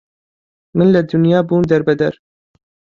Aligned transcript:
من 0.77 0.87
لە 0.95 1.01
دونیا 1.11 1.39
بوم 1.47 1.61
دەر 1.71 1.81
بەدەر 1.87 2.13